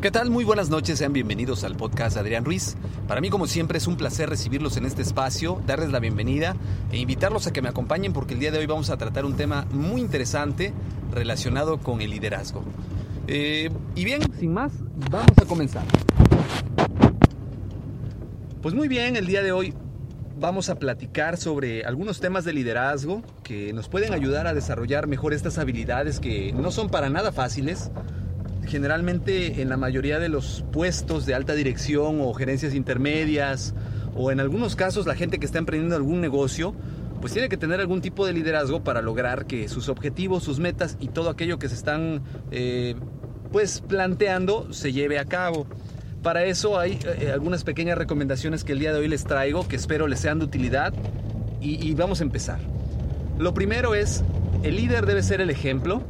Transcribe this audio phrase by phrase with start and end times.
[0.00, 0.30] ¿Qué tal?
[0.30, 2.76] Muy buenas noches, sean bienvenidos al podcast Adrián Ruiz.
[3.08, 6.54] Para mí, como siempre, es un placer recibirlos en este espacio, darles la bienvenida
[6.92, 9.36] e invitarlos a que me acompañen porque el día de hoy vamos a tratar un
[9.36, 10.72] tema muy interesante
[11.12, 12.62] relacionado con el liderazgo.
[13.26, 14.72] Eh, y bien, sin más,
[15.10, 15.84] vamos a comenzar.
[18.62, 19.74] Pues muy bien, el día de hoy
[20.38, 25.32] vamos a platicar sobre algunos temas de liderazgo que nos pueden ayudar a desarrollar mejor
[25.32, 27.90] estas habilidades que no son para nada fáciles
[28.66, 33.74] generalmente en la mayoría de los puestos de alta dirección o gerencias intermedias
[34.14, 36.74] o en algunos casos la gente que está emprendiendo algún negocio
[37.20, 40.96] pues tiene que tener algún tipo de liderazgo para lograr que sus objetivos, sus metas
[41.00, 42.94] y todo aquello que se están eh,
[43.52, 45.66] pues planteando se lleve a cabo.
[46.22, 49.76] Para eso hay eh, algunas pequeñas recomendaciones que el día de hoy les traigo que
[49.76, 50.92] espero les sean de utilidad
[51.60, 52.60] y vamos a empezar.
[53.38, 54.22] Lo primero es,
[54.62, 56.02] el líder debe ser el ejemplo,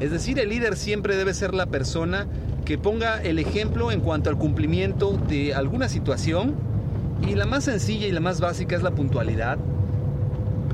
[0.00, 2.26] es decir, el líder siempre debe ser la persona
[2.64, 6.54] que ponga el ejemplo en cuanto al cumplimiento de alguna situación
[7.26, 9.58] y la más sencilla y la más básica es la puntualidad.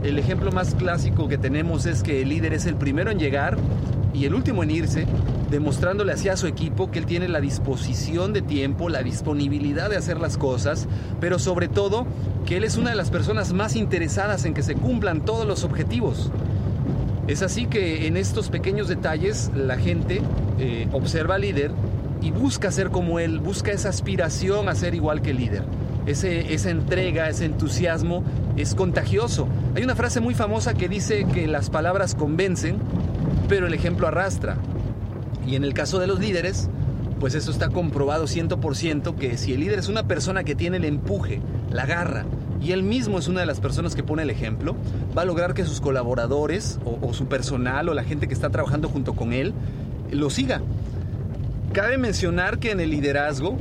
[0.03, 3.57] El ejemplo más clásico que tenemos es que el líder es el primero en llegar
[4.13, 5.07] y el último en irse,
[5.51, 10.21] demostrándole hacia su equipo que él tiene la disposición de tiempo, la disponibilidad de hacer
[10.21, 10.87] las cosas,
[11.21, 12.07] pero sobre todo
[12.45, 15.65] que él es una de las personas más interesadas en que se cumplan todos los
[15.65, 16.31] objetivos.
[17.27, 20.21] Es así que en estos pequeños detalles la gente
[20.59, 21.71] eh, observa al líder
[22.21, 25.63] y busca ser como él, busca esa aspiración a ser igual que el líder.
[26.07, 28.23] Esa entrega, ese entusiasmo
[28.59, 29.49] es contagioso.
[29.75, 32.77] Hay una frase muy famosa que dice que las palabras convencen,
[33.49, 34.59] pero el ejemplo arrastra.
[35.47, 36.69] Y en el caso de los líderes,
[37.21, 40.85] pues eso está comprobado 100% que si el líder es una persona que tiene el
[40.85, 42.27] empuje, la garra,
[42.65, 44.75] y él mismo es una de las personas que pone el ejemplo,
[45.17, 48.89] va a lograr que sus colaboradores o, su personal o la gente que está trabajando
[48.89, 49.53] junto con él
[50.11, 50.63] lo siga.
[51.75, 53.59] Cabe mencionar que en el liderazgo,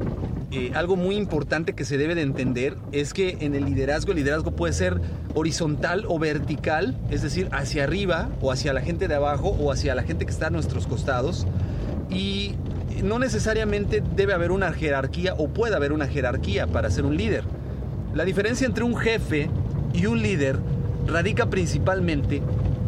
[0.52, 4.20] eh, algo muy importante que se debe de entender es que en el liderazgo, el
[4.20, 5.02] liderazgo puede ser
[5.34, 9.96] horizontal o vertical, es decir, hacia arriba o hacia la gente de abajo o hacia
[9.96, 11.46] la gente que está a nuestros costados.
[12.10, 12.54] Y
[13.04, 17.44] no necesariamente debe haber una jerarquía o puede haber una jerarquía para ser un líder.
[18.14, 19.50] La diferencia entre un jefe
[19.92, 20.60] y un líder
[21.08, 22.44] radica principalmente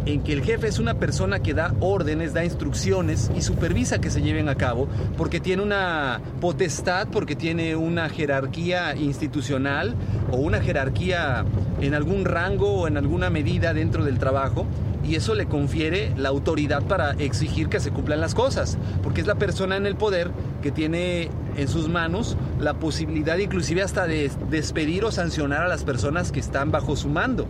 [0.06, 4.12] en que el jefe es una persona que da órdenes, da instrucciones y supervisa que
[4.12, 4.88] se lleven a cabo
[5.18, 9.96] porque tiene una potestad, porque tiene una jerarquía institucional
[10.32, 11.44] o una jerarquía
[11.82, 14.68] en algún rango o en alguna medida dentro del trabajo
[15.04, 19.28] y eso le confiere la autoridad para exigir que se cumplan las cosas, porque es
[19.28, 20.32] la persona en el poder
[20.62, 25.84] que tiene en sus manos la posibilidad inclusive hasta de despedir o sancionar a las
[25.84, 27.48] personas que están bajo su mando.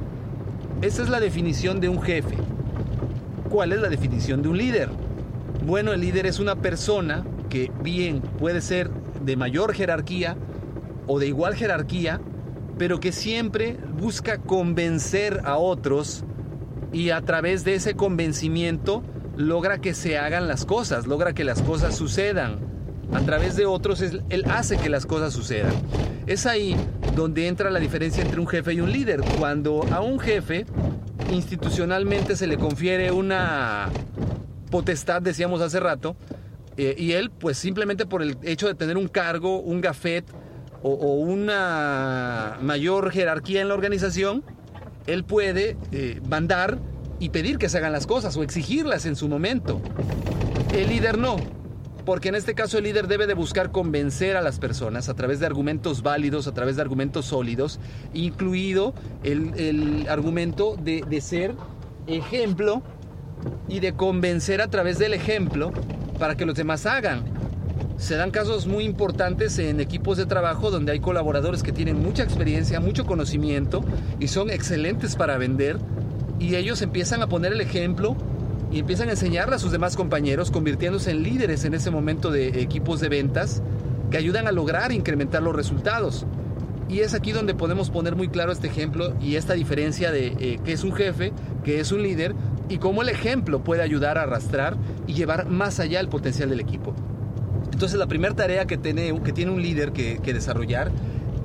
[0.81, 2.35] Esa es la definición de un jefe.
[3.49, 4.89] ¿Cuál es la definición de un líder?
[5.65, 8.89] Bueno, el líder es una persona que bien puede ser
[9.23, 10.35] de mayor jerarquía
[11.07, 12.19] o de igual jerarquía,
[12.77, 16.23] pero que siempre busca convencer a otros
[16.91, 19.03] y a través de ese convencimiento
[19.37, 22.74] logra que se hagan las cosas, logra que las cosas sucedan.
[23.15, 25.73] A través de otros, él hace que las cosas sucedan.
[26.27, 26.75] Es ahí
[27.15, 29.21] donde entra la diferencia entre un jefe y un líder.
[29.39, 30.65] Cuando a un jefe
[31.31, 33.89] institucionalmente se le confiere una
[34.69, 36.15] potestad, decíamos hace rato,
[36.77, 40.25] Eh, y él, pues simplemente por el hecho de tener un cargo, un gafet
[40.83, 44.43] o, una mayor jerarquía en la organización,
[45.07, 46.77] él puede eh, mandar
[47.17, 49.79] y pedir que se hagan las cosas o exigirlas en su momento.
[50.73, 51.37] El líder no,
[52.05, 55.39] porque en este caso el líder debe de buscar convencer a las personas a través
[55.39, 57.79] de argumentos válidos, a través de argumentos sólidos,
[58.13, 58.93] incluido
[59.23, 61.55] el, argumento de ser
[62.07, 62.83] ejemplo
[63.67, 65.71] y de convencer a través del ejemplo
[66.19, 67.23] para que los demás hagan.
[67.97, 72.23] Se dan casos muy importantes en equipos de trabajo donde hay colaboradores que tienen mucha
[72.23, 73.83] experiencia, mucho conocimiento
[74.19, 75.77] y son excelentes para vender
[76.39, 78.17] y ellos empiezan a poner el ejemplo
[78.75, 82.61] y empiezan a enseñarle a sus demás compañeros, convirtiéndose en líderes en ese momento de
[82.61, 83.63] equipos de ventas
[84.11, 86.25] que ayudan a lograr incrementar los resultados.
[86.89, 90.59] Y es aquí donde podemos poner muy claro este ejemplo y esta diferencia de eh,
[90.65, 91.31] qué es un jefe,
[91.63, 92.35] qué es un líder
[92.67, 94.75] y cómo el ejemplo puede ayudar a arrastrar
[95.07, 96.93] y llevar más allá el potencial del equipo.
[97.71, 100.91] Entonces la primera tarea que tiene, que tiene un líder que desarrollar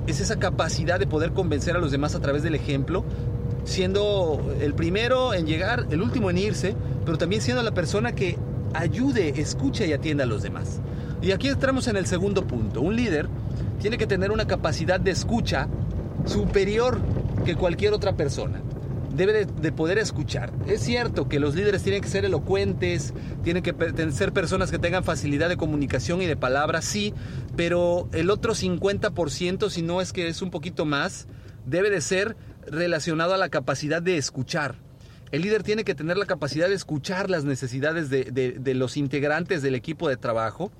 [0.07, 3.05] es esa capacidad de poder convencer a los demás a través del ejemplo,
[3.63, 6.75] siendo el primero en llegar, el último en irse,
[7.05, 8.37] pero también siendo la persona que
[8.73, 10.79] ayude, escucha y atienda a los demás.
[11.21, 12.81] Y aquí entramos en el segundo punto.
[12.81, 13.27] Un líder
[13.79, 15.67] tiene que tener una capacidad de escucha
[16.25, 16.99] superior
[17.45, 18.61] que cualquier otra persona.
[19.13, 20.53] Debe de, de, poder escuchar.
[20.67, 23.13] Es cierto que los líderes tienen que ser elocuentes,
[23.43, 23.75] tienen que
[24.11, 27.13] ser personas que tengan facilidad de comunicación y de palabras, sí,
[27.57, 31.27] pero el otro 50%, si no es que es un poquito más,
[31.65, 32.37] debe de ser
[32.67, 34.75] relacionado a la capacidad de escuchar.
[35.31, 39.75] El líder tiene que tener la capacidad de escuchar las necesidades de, los integrantes del
[39.75, 40.71] equipo de trabajo,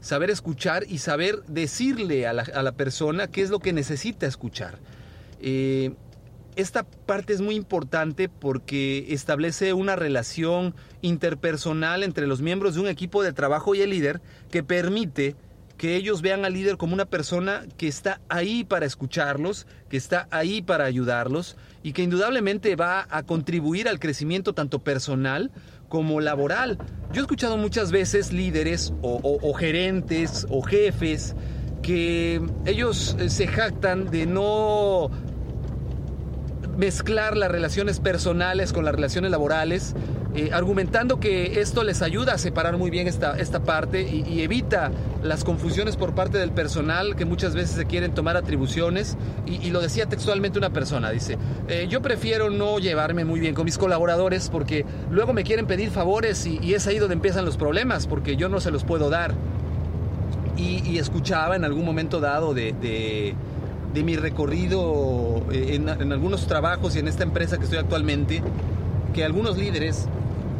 [0.00, 4.26] saber escuchar y saber decirle a la, a la persona qué es lo que necesita
[4.26, 4.78] escuchar.
[5.40, 5.94] Eh,
[6.54, 12.88] esta parte es muy importante porque establece una relación interpersonal entre los miembros de un
[12.88, 14.20] equipo de trabajo y el líder
[14.50, 15.36] que permite
[15.78, 20.26] que ellos vean al líder como una persona que está ahí para escucharlos, que está
[20.30, 25.52] ahí para ayudarlos y que indudablemente va a contribuir al crecimiento tanto personal
[25.88, 26.78] como laboral.
[27.12, 31.36] Yo he escuchado muchas veces líderes o, gerentes o jefes
[31.80, 35.10] que ellos se jactan de no
[36.78, 39.94] mezclar las relaciones personales con las relaciones laborales,
[40.34, 44.42] eh, argumentando que esto les ayuda a separar muy bien esta, esta parte y, y,
[44.42, 44.92] evita
[45.22, 49.16] las confusiones por parte del personal que muchas veces se quieren tomar atribuciones.
[49.44, 51.36] Y, y lo decía textualmente una persona, dice,
[51.66, 55.90] eh, yo prefiero no llevarme muy bien con mis colaboradores porque luego me quieren pedir
[55.90, 59.10] favores y, y es ahí donde empiezan los problemas porque yo no se los puedo
[59.10, 59.34] dar.
[60.56, 63.34] Y, escuchaba en algún momento dado de, de
[63.94, 68.42] de mi recorrido en, en, algunos trabajos y en esta empresa que estoy actualmente,
[69.14, 70.08] que algunos líderes,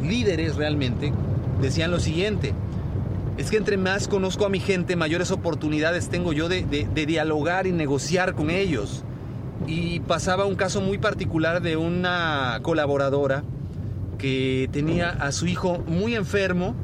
[0.03, 1.13] líderes realmente,
[1.61, 2.53] decían lo siguiente,
[3.37, 7.05] es que entre más conozco a mi gente, mayores oportunidades tengo yo de, de, de
[7.05, 9.03] dialogar y negociar con ellos.
[9.67, 13.43] Y pasaba un caso muy particular de una colaboradora
[14.17, 16.75] que tenía a su hijo muy enfermo,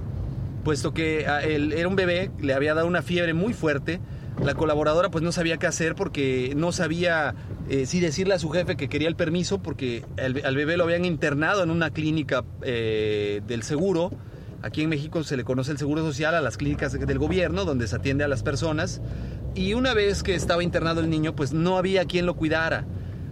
[0.64, 4.00] puesto que él era un bebé, le había dado una fiebre muy fuerte,
[4.44, 7.36] la colaboradora pues no sabía qué hacer porque no sabía
[7.70, 10.84] eh, si decirle a su jefe que quería el permiso porque al, al bebé lo
[10.84, 14.12] habían internado en una clínica eh, del seguro.
[14.62, 17.88] Aquí en México se le conoce el seguro social a las clínicas del gobierno donde
[17.88, 19.02] se atiende a las personas.
[19.54, 22.86] Y una vez que estaba internado el niño pues no había quien lo cuidara.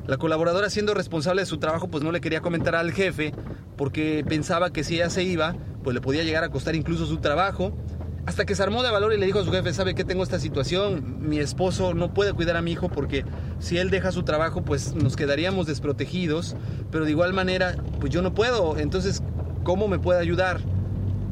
[0.07, 3.33] La colaboradora siendo responsable de su trabajo pues no le quería comentar al jefe
[3.77, 7.17] porque pensaba que si ella se iba pues le podía llegar a costar incluso su
[7.17, 7.77] trabajo
[8.25, 10.24] hasta que se armó de valor y le dijo a su jefe, sabe que tengo
[10.24, 13.25] esta situación, mi esposo no puede cuidar a mi hijo porque
[13.60, 16.56] si él deja su trabajo pues nos quedaríamos desprotegidos,
[16.92, 19.22] pero de igual manera pues yo no puedo, entonces
[19.63, 20.62] ¿cómo me puede ayudar?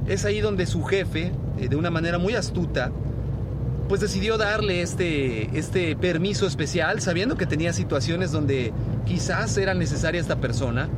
[0.08, 2.92] Es ahí donde su jefe, eh, de una manera muy astuta,
[3.88, 8.74] pues decidió darle este, este permiso especial, sabiendo que tenía situaciones donde
[9.06, 10.90] quizás era necesaria esta persona,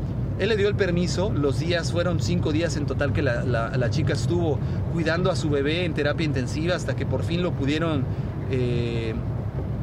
[0.44, 3.90] él le dio el permiso, los días fueron cinco días en total que la, la,
[3.90, 4.60] chica estuvo
[4.92, 8.04] cuidando a su bebé en terapia intensiva hasta que por fin lo pudieron,
[8.52, 9.14] eh,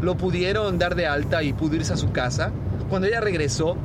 [0.02, 2.52] lo pudieron dar de alta y pudo irse a su casa.
[2.90, 3.76] Cuando ella regresó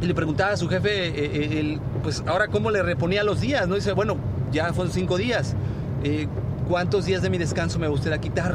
[0.00, 3.66] le preguntaba a su jefe, eh, eh, el, pues ahora cómo le reponía los días,
[3.66, 3.74] ¿no?
[3.74, 4.16] dice, bueno,
[4.52, 5.54] ya fueron cinco días,
[6.04, 6.28] eh,
[6.68, 8.54] ¿cuántos días de mi descanso me gustaría quitar?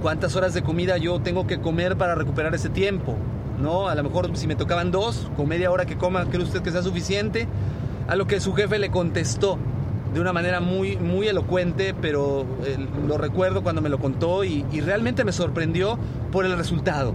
[0.00, 3.16] ¿Cuántas horas de comida yo tengo que comer para recuperar ese tiempo?
[3.62, 3.88] ¿No?
[3.88, 6.70] A lo mejor si me tocaban dos, con media hora que coma, ¿cree usted que
[6.70, 7.46] sea suficiente?
[8.08, 9.58] A lo que su jefe le contestó
[10.12, 12.76] de una manera muy, muy elocuente, pero eh,
[13.06, 15.98] lo recuerdo cuando me lo contó y, y, realmente me sorprendió
[16.30, 17.14] por el resultado.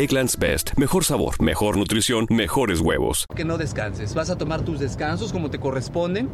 [0.07, 0.71] Best.
[0.77, 3.27] Mejor sabor, mejor nutrición, mejores huevos.
[3.35, 4.15] Que no descanses.
[4.15, 6.27] Vas a tomar tus descansos como te corresponden,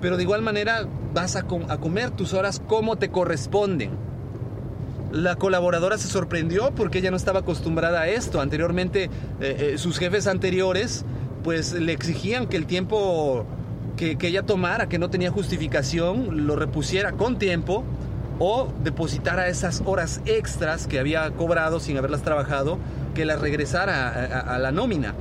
[0.00, 3.92] pero de igual manera vas a, a comer tus horas como te corresponden.
[5.12, 8.40] La colaboradora se sorprendió porque ella no estaba acostumbrada a esto.
[8.40, 9.10] Anteriormente, eh,
[9.40, 11.04] eh, sus jefes anteriores,
[11.44, 13.46] pues le exigían que el tiempo
[13.96, 17.84] que, que, ella tomara, que no tenía justificación, lo repusiera con tiempo
[18.40, 22.78] o depositara esas horas extras que había cobrado sin haberlas trabajado
[23.14, 25.14] que las regresara a, a, a la nómina.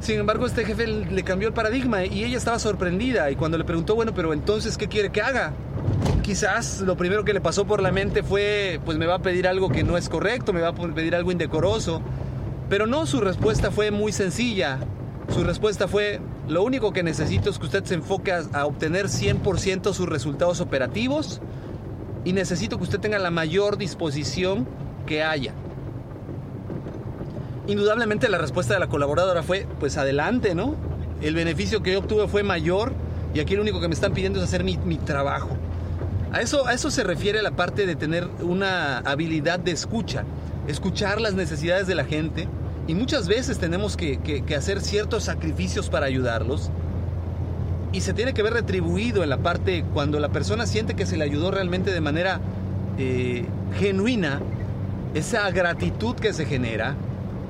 [0.00, 3.64] Sin embargo, este jefe le cambió el paradigma y ella estaba sorprendida y cuando le
[3.64, 5.52] preguntó, bueno, pero entonces, ¿qué quiere que haga?
[6.22, 9.48] Quizás lo primero que le pasó por la mente fue, pues me va a pedir
[9.48, 12.00] algo que no es correcto, me va a pedir algo indecoroso.
[12.68, 14.78] Pero no, su respuesta fue muy sencilla.
[15.34, 19.06] Su respuesta fue, lo único que necesito es que usted se enfoque a, a obtener
[19.06, 21.40] 100% sus resultados operativos
[22.24, 24.66] y necesito que usted tenga la mayor disposición
[25.06, 25.54] que haya.
[27.68, 30.74] Indudablemente la respuesta de la colaboradora fue, pues adelante, ¿no?
[31.22, 32.92] El beneficio que yo obtuve fue mayor
[33.34, 35.50] y aquí lo único que me están pidiendo es hacer mi, trabajo.
[36.32, 40.24] A eso, a eso se refiere la parte de tener una habilidad de escucha,
[40.66, 42.48] escuchar las necesidades de la gente
[42.86, 46.70] y muchas veces tenemos que hacer ciertos sacrificios para ayudarlos
[47.92, 51.16] y se tiene que ver retribuido en la parte cuando la persona siente que se
[51.16, 52.40] le ayudó realmente de manera
[52.98, 53.46] eh,
[53.78, 54.40] genuina,
[55.14, 56.96] esa gratitud que se genera,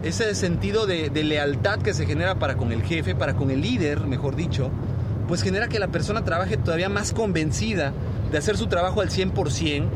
[0.02, 4.00] ese sentido de, lealtad que se genera para con el jefe, para con el líder,
[4.06, 4.70] mejor dicho,
[5.26, 7.92] pues genera que la persona trabaje todavía más convencida
[8.30, 9.88] de hacer su trabajo al 100%,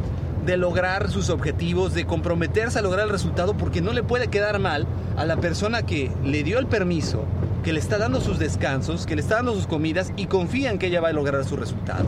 [0.45, 4.59] de lograr sus objetivos, de comprometerse a lograr el resultado, porque no le puede quedar
[4.59, 7.25] mal a la persona que le dio el permiso,
[7.63, 10.79] que le está dando sus descansos, que le está dando sus comidas y confía en
[10.79, 12.07] que ella va a lograr su resultado.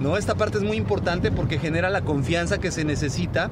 [0.00, 0.16] ¿No?
[0.16, 3.50] Esta parte es muy importante porque genera la confianza que se necesita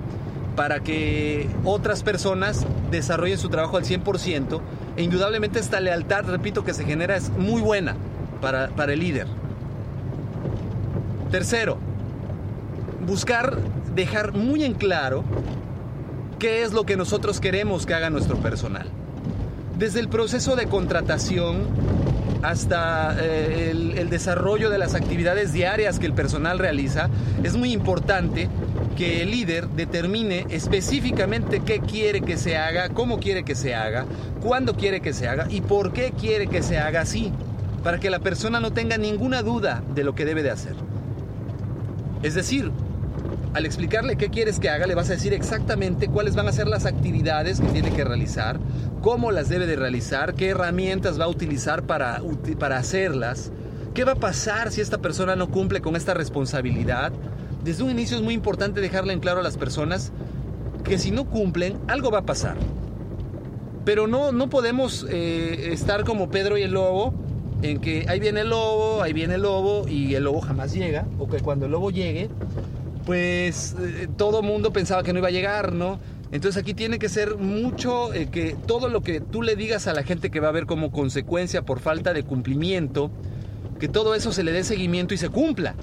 [0.61, 4.61] para que otras personas desarrollen su trabajo al 100%
[4.95, 7.97] e indudablemente esta lealtad, repito, que se genera es muy buena
[8.43, 9.27] para, para el líder.
[11.31, 11.79] Tercero,
[13.07, 13.57] buscar
[13.95, 15.25] dejar muy en claro
[16.39, 18.87] qué es lo que nosotros queremos que haga nuestro personal.
[19.79, 21.69] Desde el proceso de contratación
[22.43, 27.09] hasta eh, el, el, desarrollo de las actividades diarias que el personal realiza,
[27.43, 28.51] es muy importante
[28.97, 34.07] que el líder determine específicamente qué quiere que se haga, cómo quiere que se haga,
[34.43, 37.33] cuándo quiere que se haga y por qué quiere que se haga así,
[37.83, 40.75] para que la persona no tenga ninguna duda de lo que debe de hacer.
[42.23, 42.71] Es decir,
[43.55, 46.69] al explicarle qué quieres que haga, le vas a decir exactamente cuáles van a ser
[46.69, 48.61] las actividades que tiene que realizar,
[49.01, 52.21] cómo las debe de realizar, qué herramientas va a utilizar para,
[52.59, 53.51] para hacerlas,
[53.95, 57.13] qué va a pasar si esta persona no cumple con esta responsabilidad.
[57.65, 60.13] Desde un inicio es muy importante dejarle en claro a las personas
[60.85, 62.57] que si no cumplen, algo va a pasar.
[63.85, 67.15] Pero no, no podemos eh, estar como Pedro y el lobo,
[67.63, 71.07] en que ahí viene el lobo, ahí viene el lobo y el lobo jamás llega,
[71.19, 72.31] o que cuando el lobo llegue,
[73.05, 75.99] pues eh, todo mundo pensaba que no iba a llegar, ¿no?
[76.33, 79.95] Entonces aquí tiene que ser mucho eh, que todo lo que tú le digas a
[79.95, 83.11] la gente que va a ver como consecuencia por falta de cumplimiento,
[83.79, 85.75] que todo eso se le dé seguimiento y se cumpla.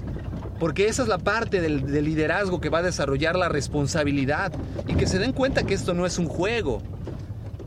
[0.58, 4.52] Porque esa es la parte del, liderazgo que va a desarrollar la responsabilidad
[4.86, 6.82] y que se den cuenta que esto no es un juego.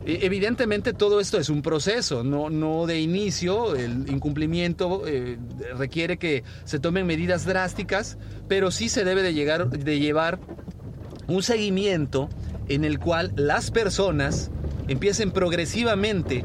[0.04, 5.38] Evidentemente todo esto es un proceso, no, no de inicio, el incumplimiento eh,
[5.76, 8.18] requiere que se tomen medidas drásticas,
[8.48, 10.40] pero sí se debe de, llegar, de llevar
[11.28, 12.28] un seguimiento
[12.68, 14.50] en el cual las personas
[14.88, 16.44] empiecen progresivamente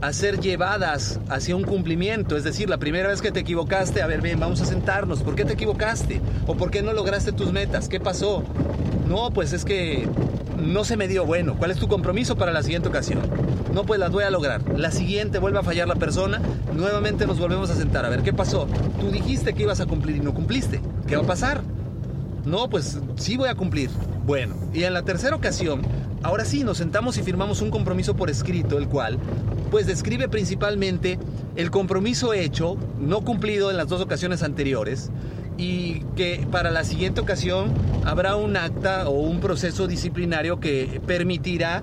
[0.00, 2.36] a ser llevadas hacia un cumplimiento.
[2.36, 5.22] Es decir, la primera vez que te equivocaste, a ver, bien, vamos a sentarnos.
[5.22, 6.20] ¿Por qué te equivocaste?
[6.46, 7.88] ¿O por qué no lograste tus metas?
[7.88, 8.42] ¿Qué pasó?
[9.08, 10.08] No, pues es que
[10.56, 11.56] no se me dio bueno.
[11.56, 13.20] ¿Cuál es tu compromiso para la siguiente ocasión?
[13.74, 14.62] No, pues las voy a lograr.
[14.78, 16.40] La siguiente vuelve a fallar la persona,
[16.74, 18.04] nuevamente nos volvemos a sentar.
[18.04, 18.66] A ver, ¿qué pasó?
[18.98, 20.80] Tú dijiste que ibas a cumplir y no cumpliste.
[21.06, 21.62] ¿Qué va a pasar?
[22.44, 23.90] No, pues sí voy a cumplir.
[24.26, 25.82] Bueno, y en la tercera ocasión,
[26.22, 29.18] ahora sí nos sentamos y firmamos un compromiso por escrito, el cual
[29.70, 31.18] pues describe principalmente
[31.56, 35.10] el compromiso hecho, no cumplido en las dos ocasiones anteriores,
[35.58, 37.72] y que para la siguiente ocasión
[38.04, 41.82] habrá un acta o un proceso disciplinario que permitirá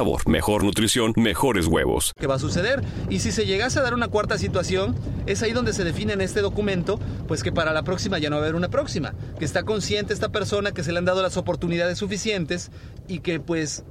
[0.01, 2.13] sabor, mejor nutrición, mejores huevos.
[2.19, 2.81] que va a suceder.
[3.11, 4.95] Y si se llegase a dar una cuarta situación,
[5.27, 8.37] es ahí donde se define en este documento, pues que para la próxima ya no
[8.37, 9.13] va a haber una próxima.
[9.37, 12.71] Que está consciente esta persona que se le han dado las oportunidades suficientes
[13.07, 13.83] y que pues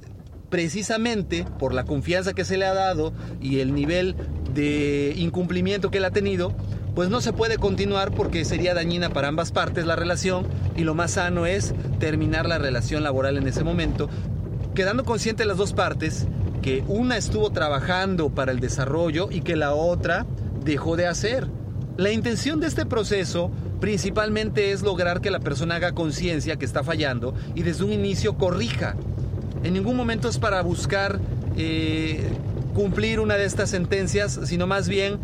[0.49, 4.17] precisamente por la confianza que se le ha dado y el nivel
[4.53, 6.53] de incumplimiento que él ha tenido,
[6.93, 10.93] pues no se puede continuar porque sería dañina para ambas partes la relación y lo
[10.93, 14.09] más sano es terminar la relación laboral en ese momento
[14.75, 16.27] quedando consciente las dos partes
[16.61, 20.25] que una estuvo trabajando para el desarrollo y que la otra
[20.63, 21.47] dejó de hacer.
[21.97, 26.83] La intención de este proceso principalmente es lograr que la persona haga conciencia que está
[26.83, 28.95] fallando y desde un inicio corrija.
[29.63, 31.19] En ningún momento es para buscar
[31.57, 32.21] eh,
[32.73, 35.19] cumplir una de estas sentencias, sino más bien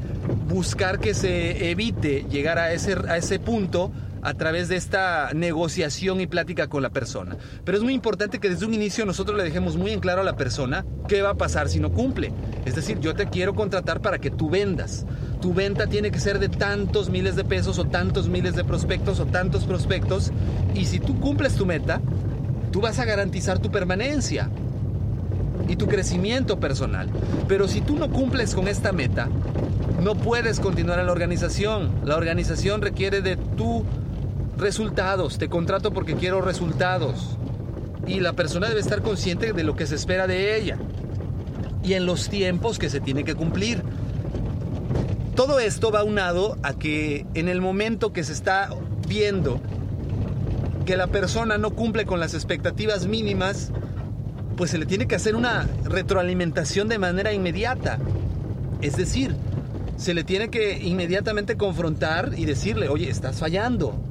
[0.48, 6.22] buscar que se evite llegar a ese, a ese punto a través de esta negociación
[6.22, 7.38] y plática con la persona.
[7.64, 10.26] Pero es muy importante que desde un inicio nosotros le dejemos muy en claro a
[10.26, 12.32] la persona qué va a pasar si no cumple.
[12.66, 15.06] Es decir, yo te quiero contratar para que tú vendas.
[15.42, 19.20] Tu venta tiene que ser de tantos miles de pesos o tantos miles de prospectos
[19.20, 20.32] o tantos prospectos.
[20.74, 22.02] Y si tú cumples tu meta,
[22.72, 24.50] tú vas a garantizar tu permanencia
[25.68, 27.10] y tu crecimiento personal.
[27.48, 29.30] Pero si tú no cumples con esta meta,
[30.02, 31.92] no puedes continuar en la organización.
[32.06, 33.84] La organización requiere de tu
[34.58, 37.38] resultados, te contrato porque quiero resultados.
[38.06, 40.78] Y la persona debe estar consciente de lo que se espera de ella
[41.84, 43.82] y en los tiempos que se tiene que cumplir.
[45.36, 48.70] Todo esto va unado a que en el momento que se está
[49.08, 49.62] viendo
[50.86, 53.72] que la persona no cumple con las expectativas mínimas,
[54.56, 58.00] pues se le tiene que hacer una retroalimentación de manera inmediata.
[58.82, 59.36] Es decir,
[59.98, 64.07] se le tiene que inmediatamente confrontar y decirle, oye, estás fallando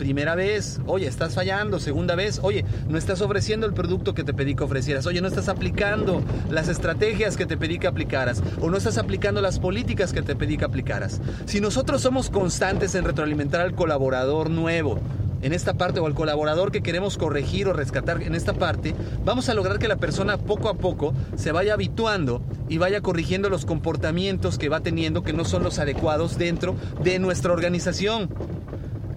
[0.00, 4.32] primera vez, oye, estás fallando, segunda vez, oye, no estás ofreciendo el producto que te
[4.32, 8.70] pedí que ofrecieras, oye, no estás aplicando las estrategias que te pedí que aplicaras, o
[8.70, 11.20] no estás aplicando las políticas que te pedí que aplicaras.
[11.44, 14.98] Si nosotros somos constantes en retroalimentar al colaborador nuevo,
[15.42, 19.48] en esta parte o al colaborador que queremos corregir o rescatar en esta parte, vamos
[19.48, 23.64] a lograr que la persona poco a poco se vaya habituando y vaya corrigiendo los
[23.64, 28.30] comportamientos que va teniendo que no son los adecuados dentro de nuestra organización.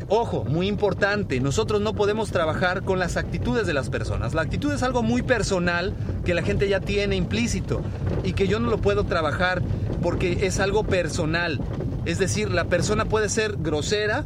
[0.09, 4.33] Ojo, muy importante, nosotros no podemos trabajar con las actitudes de las personas.
[4.33, 5.93] La actitud es algo muy personal
[6.25, 7.81] que la gente ya tiene implícito
[8.23, 9.61] y que yo no lo puedo trabajar
[10.01, 11.61] porque es algo personal.
[12.05, 14.25] Es decir, la persona puede ser grosera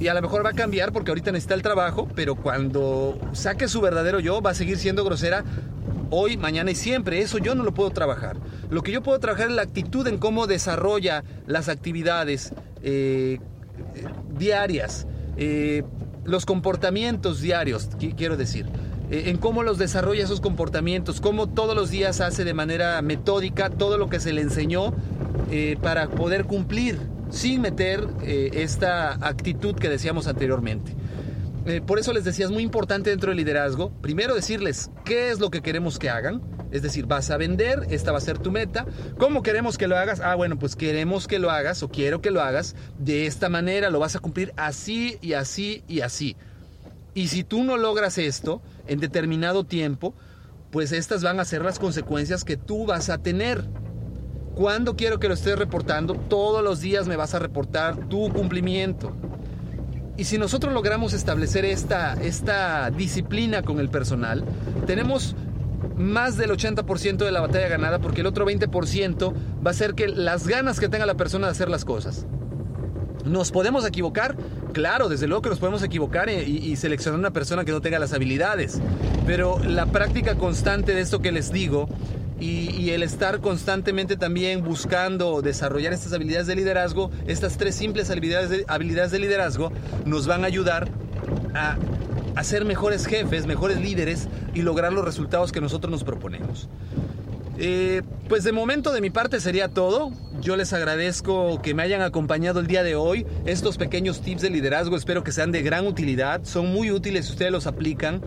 [0.00, 3.68] y a lo mejor va a cambiar porque ahorita necesita el trabajo, pero cuando saque
[3.68, 5.44] su verdadero yo va a seguir siendo grosera
[6.10, 7.20] hoy, mañana y siempre.
[7.20, 8.36] Eso yo no lo puedo trabajar.
[8.70, 12.52] Lo que yo puedo trabajar es la actitud en cómo desarrolla las actividades.
[12.82, 13.38] Eh,
[14.36, 15.82] diarias, eh,
[16.24, 18.66] los comportamientos diarios, quiero decir,
[19.10, 23.70] eh, en cómo los desarrolla esos comportamientos, cómo todos los días hace de manera metódica
[23.70, 24.94] todo lo que se le enseñó
[25.50, 26.98] eh, para poder cumplir
[27.30, 30.94] sin meter esta actitud que decíamos anteriormente.
[31.84, 35.50] por eso les decía, es muy importante dentro del liderazgo, primero decirles qué es lo
[35.50, 36.42] que queremos que hagan,
[36.74, 38.84] es decir, vas a vender, esta va a ser tu meta.
[39.16, 40.18] ¿Cómo queremos que lo hagas?
[40.18, 43.90] Ah, bueno, pues queremos que lo hagas o quiero que lo hagas de esta manera,
[43.90, 46.36] lo vas a cumplir así y así y así.
[47.14, 50.14] Y si tú no logras esto en determinado tiempo,
[50.72, 53.62] pues estas van a ser las consecuencias que tú vas a tener.
[54.56, 56.14] ¿Cuándo quiero que lo estés reportando?
[56.14, 59.14] Todos los días me vas a reportar tu cumplimiento.
[60.16, 64.44] Y si nosotros logramos establecer esta, esta disciplina con el personal,
[64.86, 65.36] tenemos
[65.96, 69.32] más del 80% de la batalla ganada porque el otro 20%
[69.64, 72.26] va a ser que las ganas que tenga la persona de hacer las cosas.
[73.24, 74.36] ¿Nos podemos equivocar?
[74.72, 78.12] Claro, desde luego que nos podemos equivocar y, seleccionar una persona que no tenga las
[78.12, 78.80] habilidades.
[79.26, 81.88] Pero la práctica constante de esto que les digo
[82.38, 88.64] y, el estar constantemente también buscando desarrollar estas habilidades de liderazgo, estas tres simples habilidades
[88.68, 89.72] habilidades de liderazgo,
[90.04, 90.88] nos van a ayudar
[91.54, 91.76] a
[92.34, 96.68] a ser mejores jefes, mejores líderes y lograr los resultados que nosotros nos proponemos.
[97.56, 100.10] Eh, pues de momento de mi parte sería todo.
[100.40, 103.26] Yo les agradezco que me hayan acompañado el día de hoy.
[103.46, 106.42] Estos pequeños tips de liderazgo espero que sean de gran utilidad.
[106.44, 108.20] Son muy útiles si ustedes los aplican.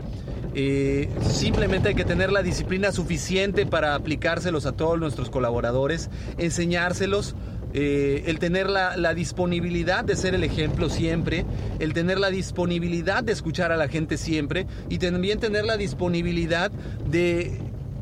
[0.56, 7.36] Eh, simplemente hay que tener la disciplina suficiente para aplicárselos a todos nuestros colaboradores, enseñárselos.
[7.80, 11.46] Eh, el tener la, disponibilidad de ser el ejemplo siempre,
[11.78, 16.72] el tener la disponibilidad de escuchar a la gente siempre y también tener la disponibilidad
[16.72, 17.60] de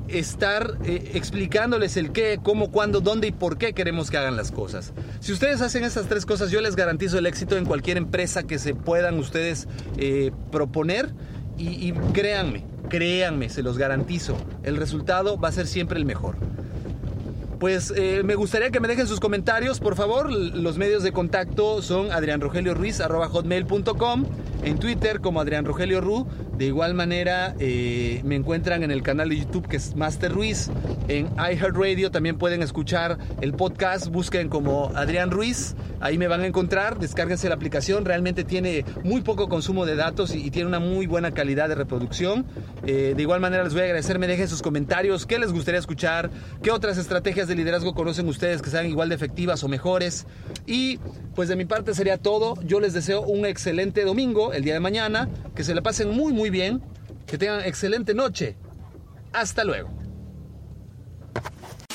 [0.07, 4.53] estar eh, explicándoles el qué, cómo, cuándo, dónde y por qué queremos que hagan las
[4.53, 4.93] cosas.
[5.19, 8.59] Si ustedes hacen esas tres cosas, yo les garantizo el éxito en cualquier empresa que
[8.59, 11.09] se puedan ustedes eh, proponer
[11.57, 16.37] y, y créanme, créanme, se los garantizo, el resultado va a ser siempre el mejor.
[17.65, 20.31] Pues eh, me gustaría que me dejen sus comentarios, por favor.
[20.31, 24.25] Los medios de contacto son adrianrogelioruiz.com,
[24.65, 26.27] en Twitter como Adrián Rogelio Ru.
[26.57, 30.71] De igual manera, eh, me encuentran en el canal de YouTube que es Master Ruiz.
[31.07, 34.07] En iHeartRadio también pueden escuchar el podcast.
[34.07, 35.75] Busquen como Adrián Ruiz.
[35.99, 36.97] Ahí me van a encontrar.
[36.97, 38.05] Descárguense la aplicación.
[38.05, 42.45] Realmente tiene muy poco consumo de datos y, tiene una muy buena calidad de reproducción.
[42.87, 44.17] Eh, de igual manera, les voy a agradecer.
[44.17, 45.25] Me dejen sus comentarios.
[45.25, 46.31] ¿Qué les gustaría escuchar?
[46.63, 50.25] ¿Qué otras estrategias de liderazgo conocen ustedes que sean igual de efectivas o mejores?
[50.65, 50.99] Y
[51.35, 52.55] pues de mi parte sería todo.
[52.63, 55.29] Yo les deseo un excelente domingo, el día de mañana.
[55.55, 56.81] Que se la pasen muy, muy bien.
[57.27, 58.55] Que tengan excelente noche.
[59.33, 59.89] Hasta luego.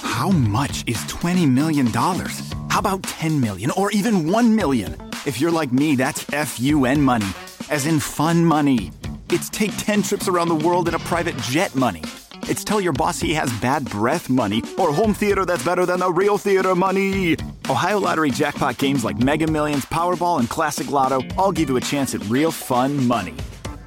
[0.03, 1.87] How much is $20 million?
[1.87, 4.95] How about 10 million or even 1 million?
[5.27, 7.27] If you're like me, that's FUN money,
[7.71, 8.91] as in fun money.
[9.31, 12.03] It's take 10 trips around the world in a private jet money.
[12.51, 16.01] It's tell your boss he has bad breath money or home theater that's better than
[16.01, 17.37] the real theater money.
[17.71, 21.81] Ohio Lottery jackpot games like Mega Millions, Powerball, and Classic Lotto all give you a
[21.81, 23.35] chance at real fun money.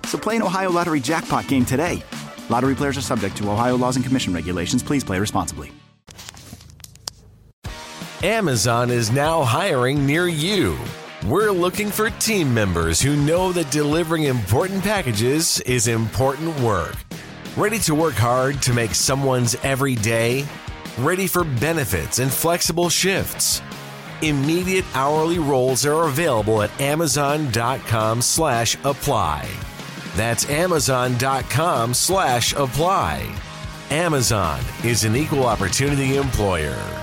[0.05, 2.01] So play an Ohio Lottery jackpot game today.
[2.49, 4.81] Lottery players are subject to Ohio laws and commission regulations.
[4.81, 5.69] Please play responsibly.
[8.23, 10.77] Amazon is now hiring near you.
[11.25, 16.95] We're looking for team members who know that delivering important packages is important work.
[17.55, 20.43] Ready to work hard to make someone's every day?
[20.97, 23.61] Ready for benefits and flexible shifts?
[24.23, 29.47] Immediate hourly roles are available at amazon.com slash apply.
[30.15, 33.35] That's amazon.com slash apply.
[33.91, 37.02] Amazon is an equal opportunity employer.